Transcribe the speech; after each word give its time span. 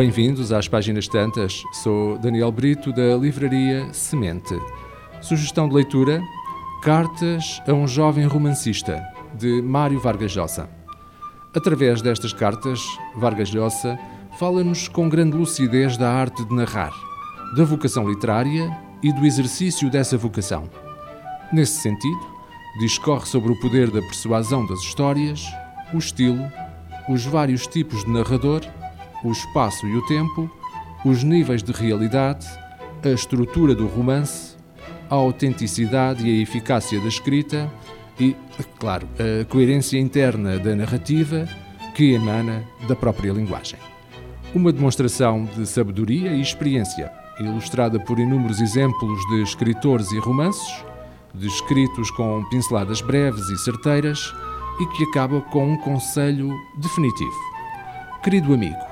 Bem-vindos 0.00 0.50
às 0.50 0.66
Páginas 0.66 1.06
Tantas. 1.06 1.62
Sou 1.72 2.16
Daniel 2.16 2.50
Brito, 2.50 2.90
da 2.90 3.14
livraria 3.18 3.92
Semente. 3.92 4.58
Sugestão 5.20 5.68
de 5.68 5.74
leitura: 5.74 6.22
Cartas 6.82 7.60
a 7.68 7.74
um 7.74 7.86
Jovem 7.86 8.24
Romancista, 8.24 9.06
de 9.34 9.60
Mário 9.60 10.00
Vargas 10.00 10.34
Llosa. 10.34 10.70
Através 11.54 12.00
destas 12.00 12.32
cartas, 12.32 12.80
Vargas 13.14 13.50
Llosa 13.50 13.98
fala-nos 14.38 14.88
com 14.88 15.06
grande 15.06 15.36
lucidez 15.36 15.98
da 15.98 16.10
arte 16.10 16.46
de 16.46 16.54
narrar, 16.54 16.94
da 17.54 17.62
vocação 17.62 18.08
literária 18.08 18.74
e 19.02 19.12
do 19.12 19.26
exercício 19.26 19.90
dessa 19.90 20.16
vocação. 20.16 20.70
Nesse 21.52 21.78
sentido, 21.82 22.26
discorre 22.78 23.26
sobre 23.26 23.52
o 23.52 23.60
poder 23.60 23.90
da 23.90 24.00
persuasão 24.00 24.66
das 24.66 24.78
histórias, 24.78 25.44
o 25.92 25.98
estilo, 25.98 26.50
os 27.06 27.26
vários 27.26 27.66
tipos 27.66 28.02
de 28.02 28.10
narrador 28.10 28.62
o 29.24 29.30
espaço 29.30 29.86
e 29.86 29.96
o 29.96 30.06
tempo, 30.06 30.50
os 31.04 31.22
níveis 31.22 31.62
de 31.62 31.72
realidade, 31.72 32.46
a 33.02 33.08
estrutura 33.08 33.74
do 33.74 33.86
romance, 33.86 34.56
a 35.08 35.14
autenticidade 35.14 36.26
e 36.26 36.38
a 36.38 36.42
eficácia 36.42 37.00
da 37.00 37.08
escrita 37.08 37.70
e, 38.18 38.36
claro, 38.78 39.08
a 39.18 39.44
coerência 39.46 39.98
interna 39.98 40.58
da 40.58 40.74
narrativa 40.76 41.48
que 41.94 42.12
emana 42.12 42.64
da 42.86 42.94
própria 42.94 43.32
linguagem. 43.32 43.78
Uma 44.54 44.72
demonstração 44.72 45.44
de 45.56 45.66
sabedoria 45.66 46.32
e 46.32 46.40
experiência, 46.40 47.10
ilustrada 47.38 47.98
por 47.98 48.18
inúmeros 48.18 48.60
exemplos 48.60 49.20
de 49.30 49.42
escritores 49.42 50.10
e 50.12 50.18
romances, 50.18 50.84
descritos 51.34 52.10
com 52.10 52.44
pinceladas 52.50 53.00
breves 53.00 53.48
e 53.48 53.58
certeiras, 53.58 54.32
e 54.80 54.86
que 54.86 55.04
acaba 55.04 55.40
com 55.42 55.72
um 55.72 55.76
conselho 55.76 56.52
definitivo. 56.78 57.36
Querido 58.22 58.54
amigo, 58.54 58.89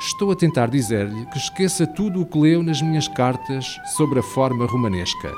Estou 0.00 0.32
a 0.32 0.34
tentar 0.34 0.70
dizer-lhe 0.70 1.26
que 1.26 1.36
esqueça 1.36 1.86
tudo 1.86 2.22
o 2.22 2.26
que 2.26 2.38
leu 2.38 2.62
nas 2.62 2.80
minhas 2.80 3.06
cartas 3.06 3.78
sobre 3.84 4.20
a 4.20 4.22
forma 4.22 4.64
romanesca 4.64 5.30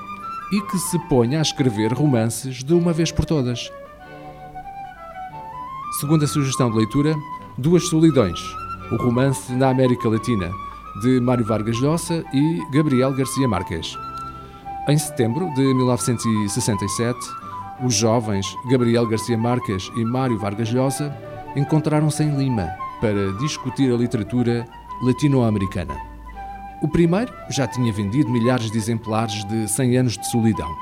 e 0.52 0.60
que 0.60 0.78
se 0.78 0.96
ponha 1.08 1.40
a 1.40 1.42
escrever 1.42 1.92
romances 1.92 2.62
de 2.62 2.72
uma 2.72 2.92
vez 2.92 3.10
por 3.10 3.24
todas. 3.24 3.72
Segunda 5.98 6.28
sugestão 6.28 6.70
de 6.70 6.76
leitura: 6.76 7.12
Duas 7.58 7.88
Solidões, 7.88 8.38
o 8.92 8.96
romance 9.02 9.52
na 9.52 9.68
América 9.68 10.08
Latina, 10.08 10.48
de 11.02 11.20
Mário 11.20 11.44
Vargas 11.44 11.78
Llosa 11.78 12.24
e 12.32 12.62
Gabriel 12.72 13.12
Garcia 13.16 13.48
Marques. 13.48 13.98
Em 14.88 14.96
setembro 14.96 15.52
de 15.54 15.74
1967, 15.74 17.18
os 17.84 17.94
jovens 17.94 18.46
Gabriel 18.70 19.08
Garcia 19.08 19.36
Marques 19.36 19.90
e 19.96 20.04
Mário 20.04 20.38
Vargas 20.38 20.72
Llosa 20.72 21.12
encontraram-se 21.56 22.22
em 22.22 22.36
Lima 22.36 22.81
para 23.02 23.32
discutir 23.32 23.92
a 23.92 23.96
literatura 23.96 24.64
latino-americana. 25.02 25.94
O 26.80 26.88
primeiro 26.88 27.32
já 27.50 27.66
tinha 27.66 27.92
vendido 27.92 28.30
milhares 28.30 28.70
de 28.70 28.78
exemplares 28.78 29.44
de 29.44 29.68
100 29.68 29.96
anos 29.96 30.16
de 30.16 30.24
solidão. 30.30 30.72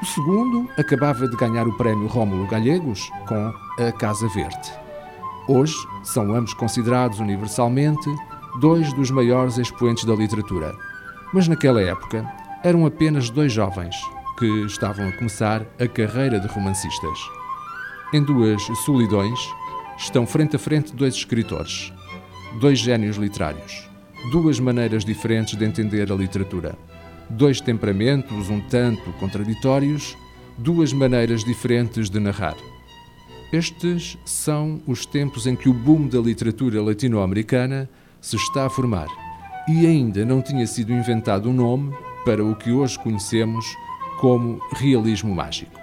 O 0.00 0.06
segundo 0.06 0.68
acabava 0.78 1.26
de 1.26 1.36
ganhar 1.36 1.66
o 1.66 1.76
prémio 1.76 2.06
Rómulo 2.06 2.46
Gallegos 2.46 3.10
com 3.26 3.52
A 3.84 3.90
Casa 3.90 4.28
Verde. 4.28 4.72
Hoje 5.48 5.74
são 6.04 6.32
ambos 6.32 6.54
considerados 6.54 7.18
universalmente 7.18 8.08
dois 8.60 8.92
dos 8.92 9.10
maiores 9.10 9.58
expoentes 9.58 10.04
da 10.04 10.14
literatura. 10.14 10.72
Mas 11.34 11.48
naquela 11.48 11.82
época 11.82 12.24
eram 12.62 12.86
apenas 12.86 13.30
dois 13.30 13.52
jovens 13.52 13.96
que 14.38 14.46
estavam 14.66 15.08
a 15.08 15.12
começar 15.12 15.62
a 15.80 15.88
carreira 15.88 16.38
de 16.38 16.46
romancistas. 16.46 17.18
Em 18.12 18.22
duas 18.22 18.62
solidões, 18.84 19.40
estão 20.02 20.26
frente 20.26 20.56
a 20.56 20.58
frente 20.58 20.94
dois 20.94 21.14
escritores, 21.14 21.92
dois 22.60 22.78
gênios 22.78 23.16
literários, 23.16 23.88
duas 24.32 24.58
maneiras 24.58 25.04
diferentes 25.04 25.56
de 25.56 25.64
entender 25.64 26.10
a 26.10 26.14
literatura, 26.14 26.76
dois 27.30 27.60
temperamentos 27.60 28.50
um 28.50 28.60
tanto 28.60 29.12
contraditórios, 29.12 30.16
duas 30.58 30.92
maneiras 30.92 31.44
diferentes 31.44 32.10
de 32.10 32.18
narrar. 32.18 32.56
Estes 33.52 34.18
são 34.24 34.82
os 34.88 35.06
tempos 35.06 35.46
em 35.46 35.54
que 35.54 35.68
o 35.68 35.74
boom 35.74 36.08
da 36.08 36.18
literatura 36.18 36.82
latino-americana 36.82 37.88
se 38.20 38.36
está 38.36 38.66
a 38.66 38.70
formar 38.70 39.08
e 39.68 39.86
ainda 39.86 40.24
não 40.24 40.42
tinha 40.42 40.66
sido 40.66 40.92
inventado 40.92 41.48
um 41.48 41.52
nome 41.52 41.94
para 42.24 42.44
o 42.44 42.56
que 42.56 42.72
hoje 42.72 42.98
conhecemos 42.98 43.64
como 44.18 44.60
realismo 44.74 45.34
mágico 45.34 45.82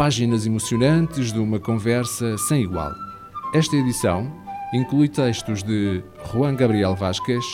páginas 0.00 0.46
emocionantes 0.46 1.30
de 1.30 1.38
uma 1.38 1.60
conversa 1.60 2.38
sem 2.38 2.62
igual. 2.62 3.09
Esta 3.52 3.74
edição 3.74 4.30
inclui 4.72 5.08
textos 5.08 5.64
de 5.64 6.04
Juan 6.30 6.54
Gabriel 6.54 6.94
Vázquez, 6.94 7.44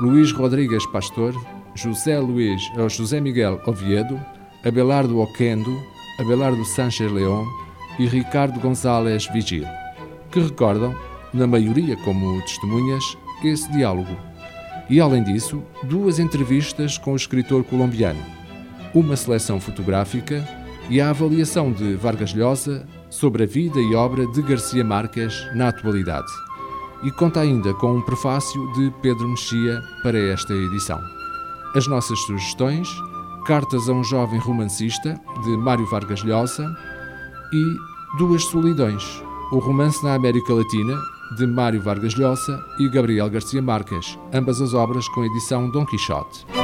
Luís 0.00 0.30
Rodrigues 0.30 0.86
Pastor, 0.86 1.34
José 1.74 2.20
Luís 2.20 2.62
ou 2.78 2.88
José 2.88 3.20
Miguel 3.20 3.60
Oviedo, 3.66 4.20
Abelardo 4.64 5.18
Oquendo, 5.18 5.76
Abelardo 6.20 6.64
Sánchez 6.64 7.10
León 7.10 7.44
e 7.98 8.06
Ricardo 8.06 8.60
González 8.60 9.26
Vigil, 9.32 9.64
que 10.30 10.38
recordam, 10.38 10.94
na 11.32 11.48
maioria 11.48 11.96
como 12.04 12.40
testemunhas, 12.42 13.18
esse 13.42 13.68
diálogo. 13.72 14.16
E 14.88 15.00
além 15.00 15.24
disso, 15.24 15.64
duas 15.82 16.20
entrevistas 16.20 16.96
com 16.96 17.12
o 17.12 17.16
escritor 17.16 17.64
colombiano, 17.64 18.22
uma 18.94 19.16
seleção 19.16 19.58
fotográfica 19.58 20.46
e 20.88 21.00
a 21.00 21.10
avaliação 21.10 21.72
de 21.72 21.94
Vargas 21.94 22.32
Llosa 22.32 22.86
sobre 23.14 23.44
a 23.44 23.46
vida 23.46 23.80
e 23.80 23.94
obra 23.94 24.26
de 24.26 24.42
Garcia 24.42 24.84
Marques 24.84 25.46
na 25.54 25.68
atualidade. 25.68 26.30
E 27.02 27.10
conta 27.12 27.40
ainda 27.40 27.72
com 27.74 27.96
um 27.96 28.02
prefácio 28.02 28.72
de 28.72 28.92
Pedro 29.02 29.28
Mexia 29.28 29.80
para 30.02 30.18
esta 30.18 30.52
edição. 30.52 31.00
As 31.74 31.86
nossas 31.86 32.18
sugestões: 32.20 32.88
Cartas 33.46 33.88
a 33.88 33.92
um 33.92 34.02
Jovem 34.02 34.38
Romancista, 34.40 35.20
de 35.44 35.56
Mário 35.56 35.86
Vargas 35.86 36.22
Llosa, 36.22 36.66
e 37.52 38.18
Duas 38.18 38.44
Solidões, 38.44 39.04
o 39.52 39.58
romance 39.58 40.02
na 40.04 40.14
América 40.14 40.52
Latina, 40.52 40.96
de 41.36 41.46
Mário 41.46 41.80
Vargas 41.80 42.14
Llosa 42.14 42.64
e 42.78 42.88
Gabriel 42.88 43.30
Garcia 43.30 43.62
Marques, 43.62 44.18
ambas 44.32 44.60
as 44.60 44.74
obras 44.74 45.08
com 45.08 45.24
edição 45.24 45.70
Dom 45.70 45.86
Quixote. 45.86 46.63